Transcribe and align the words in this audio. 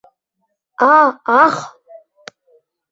—А-ах! 0.95 1.55